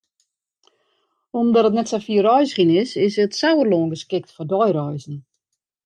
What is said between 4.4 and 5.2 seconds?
deireizen.